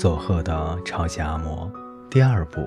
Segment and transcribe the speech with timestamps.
[0.00, 1.70] 佐贺的超级阿嬷
[2.08, 2.66] 第二部，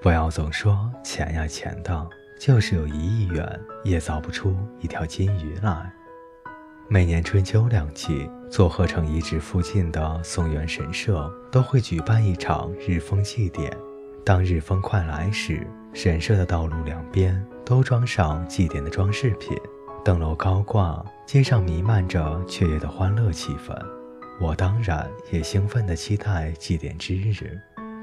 [0.00, 5.88] 不要总说钱呀钱的，就是有一亿元也造不出一条金鱼来。
[6.88, 13.72] 每年春秋两季，佐贺城遗址附近的松原神社都会举办一场日风祭典。
[14.24, 15.64] 当日风快来时，
[15.94, 19.56] 神社的道路两边都装上祭典的装饰品，
[20.04, 24.01] 灯笼高挂，街上弥漫着雀跃的欢乐气氛。
[24.40, 27.58] 我当然也兴奋地期待祭典之日。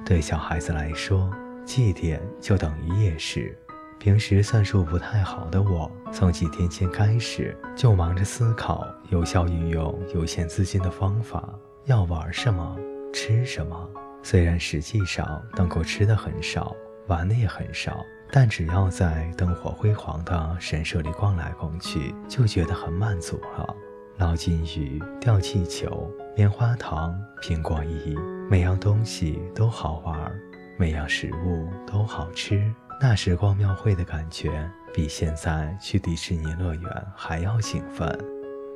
[0.06, 1.32] 对小孩子来说，
[1.66, 3.56] 祭典就等于夜市。
[4.00, 11.54] 平时算术不太好的我，从几天前开始就忙着思考有效运用有限资金的方法，
[11.84, 12.78] 要玩什么，
[13.14, 13.90] 吃什么。
[14.24, 16.74] 虽然实际上能够吃的很少，
[17.08, 23.76] 玩的也很少，但只要在灯火辉煌的神社里逛来逛去，就觉得很满足了。
[24.20, 28.14] 捞金鱼、吊气球、棉花糖、苹果衣，
[28.50, 30.30] 每样东西都好玩，
[30.78, 32.70] 每样食物都好吃。
[33.00, 38.10] 那时逛庙会的感觉，比现在去迪士尼乐园还要兴奋。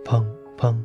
[0.05, 0.25] 砰
[0.57, 0.81] 砰，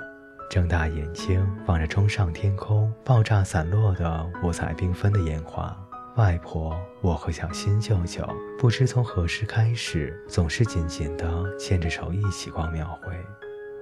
[0.50, 5.72] 睁大眼睛望着冲上天空、爆炸散落的五彩缤纷的烟花。
[6.16, 8.28] 外婆，我和小新舅舅，
[8.58, 13.12] 不知从何时开始，总是紧紧地牵着手一起逛庙会。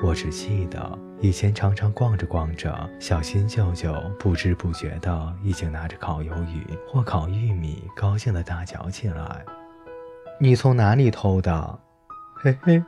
[0.03, 9.45] 我只记得以前常常逛着逛着，小新舅舅不知不觉的已经拿着烤鱿鱼或烤玉米，高兴的大嚼起来
[10.39, 11.79] ：“你从哪里偷的？”
[12.37, 12.85] 嘿嘿，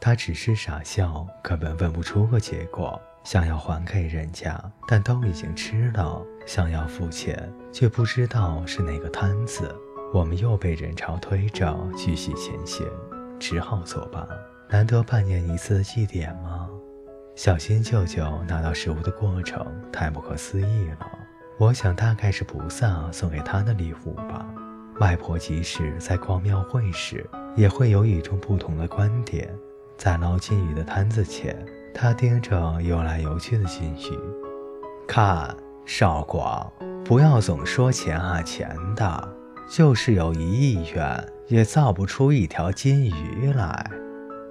[0.00, 3.00] 他只是傻笑，根本问不出个结果。
[3.22, 9.74] 想要还给人家，但都已经吃了；想要付钱，却不知道是哪个摊子。
[10.12, 12.86] 我们又被人潮推着继续前行，
[13.38, 14.26] 只好作罢。
[14.70, 16.68] 难得半年一次的祭典吗？
[17.36, 21.06] 小新舅舅拿到食物的过程太不可思议了。
[21.58, 24.46] 我想大概是菩萨送给他的礼物吧。
[25.00, 29.48] 外婆即使在逛庙会时，也会有与众不同的观点。
[29.96, 31.56] 在捞金鱼的摊子前，
[31.92, 34.18] 他盯着游来游去的金鱼，
[35.06, 35.54] 看
[35.84, 36.72] 少广，
[37.04, 39.36] 不要总说钱啊钱的，
[39.68, 43.88] 就是有一亿元也造不出一条金鱼来。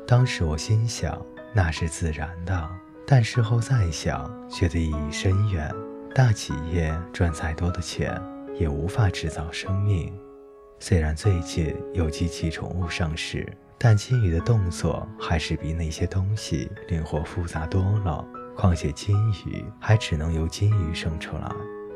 [0.05, 1.19] 当时我心想，
[1.53, 2.69] 那是自然的，
[3.07, 5.73] 但事后再想，觉得意义深远。
[6.13, 8.21] 大企业赚再多的钱，
[8.59, 10.13] 也无法制造生命。
[10.79, 13.47] 虽然最近有机器宠物上市，
[13.77, 18.23] 但金鱼的动作还是比那些东西灵活复杂多了。
[18.55, 19.15] 况且金
[19.45, 21.49] 鱼还只能由金鱼生出来。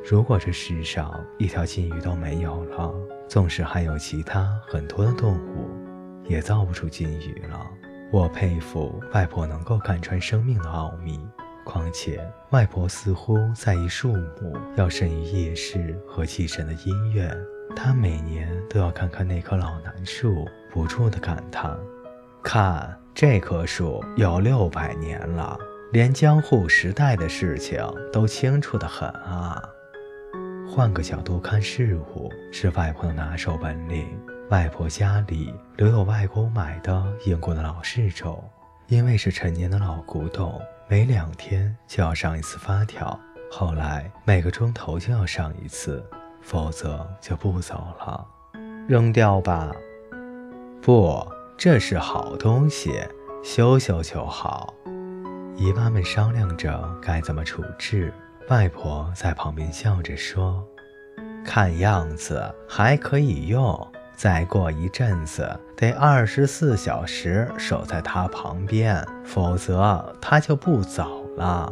[0.09, 2.91] 如果这世上一条金鱼都没有了，
[3.27, 5.69] 纵使还有其他很多的动物，
[6.23, 7.69] 也造不出金鱼了。
[8.09, 11.19] 我佩服外婆能够看穿生命的奥秘，
[11.65, 17.29] 况且外婆似乎在意树木要胜于夜市和祭神的音乐。
[17.75, 21.77] 她每年都要看看那棵老楠树，不住地感叹
[22.41, 25.59] ：“看这棵树有六百年了，
[25.91, 27.77] 连江户时代的事情
[28.11, 29.61] 都清楚得很啊。”
[30.69, 34.07] 换个角度看事物，是外婆的拿手本领。
[34.49, 38.41] 外婆家里留有外公买的英国的老式钟，
[38.87, 43.19] 因为是陈年的老古董，每两天就要上一次发条。
[43.51, 46.01] 后来每个钟头就要上一次，
[46.41, 48.25] 否则就不走了。
[48.87, 49.69] 扔掉吧？
[50.81, 51.27] 不，
[51.57, 53.01] 这是好东西，
[53.43, 54.73] 修修就好。
[55.57, 58.13] 姨妈们商量着该怎么处置，
[58.47, 60.65] 外婆在旁边笑着说
[61.43, 63.85] ：“看样子还可以用。”
[64.17, 71.71] 再过一阵子，得二十四小时守在他旁边，否则他就不走了。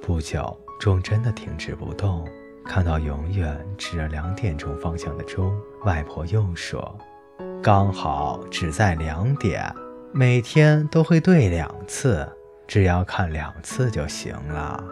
[0.00, 2.26] 不久，钟真的停止不动。
[2.64, 5.54] 看到永远指着两点钟方向的钟，
[5.84, 6.98] 外婆又说
[7.62, 9.70] ：“刚好只在两点，
[10.12, 12.26] 每天都会对两次，
[12.66, 14.82] 只要看两次就行了。”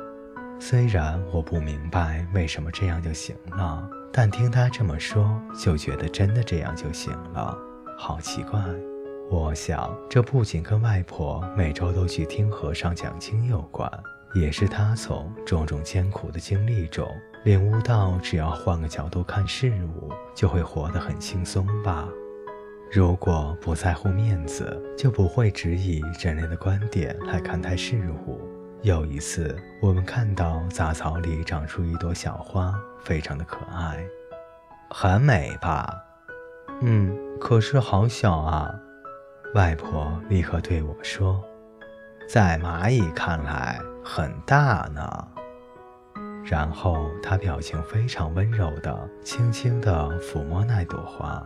[0.60, 3.88] 虽然我不明白为什么这样就行了。
[4.12, 7.56] 但听他这么说，就觉得真的这样就行了，
[7.96, 8.60] 好奇怪。
[9.30, 13.90] 我想，这不仅跟外婆每周都去听和尚讲经有关，
[14.34, 17.08] 也是他从种种艰苦的经历中
[17.44, 22.06] 领悟到，只要换个角度看事物，就会活得很轻松吧。
[22.92, 28.41] 如果不在乎面子，就不会只以人类的观点来看待事物。
[28.82, 34.04] 有一次，我们看到杂草里长出一朵小花，非常的可爱，
[34.90, 36.02] 很美吧？
[36.80, 38.74] 嗯，可是好小啊！
[39.54, 41.40] 外婆立刻对我说
[42.28, 45.28] ：“在蚂蚁看来很大呢。”
[46.44, 51.40] 然后他表情非常温柔的，轻轻地抚摸那朵花。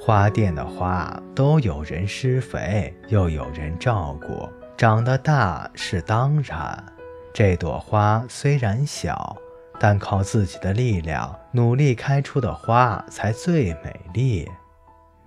[0.00, 4.48] 花店的花都有人施肥，又有人照顾，
[4.82, 6.84] 长得大是当然。
[7.32, 9.36] 这朵花虽然小，
[9.78, 14.50] 但靠自己的力量努力开出的花才最美丽。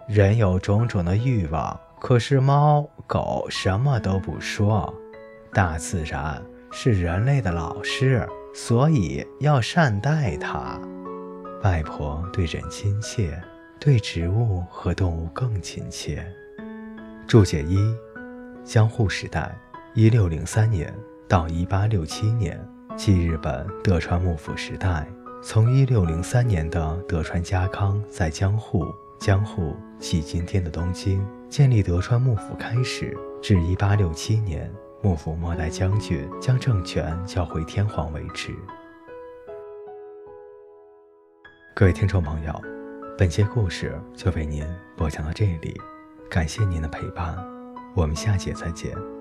[0.10, 4.94] 人有种种的欲望，可是猫狗什么都不说。
[5.54, 10.78] 大自然是人类的老师，所以要善待它。
[11.64, 13.42] 外婆对人亲切，
[13.80, 16.28] 对植物和动物更亲切。
[17.26, 17.96] 注解一：
[18.66, 19.56] 江户时代
[19.94, 20.92] （一六零三年
[21.28, 22.60] 到一八六七年），
[22.98, 25.08] 即日本德川幕府时代，
[25.44, 28.84] 从一六零三年的德川家康在江户。
[29.20, 34.70] 江户即今天的东京，建立德川幕府开始，至一八六七年
[35.02, 38.54] 幕府末代将军将政权交回天皇为止。
[41.76, 42.62] 各位听众朋友，
[43.16, 44.68] 本节故事就为您
[44.98, 45.80] 播讲到这里，
[46.30, 47.38] 感谢您的陪伴，
[47.96, 49.15] 我们下节再见。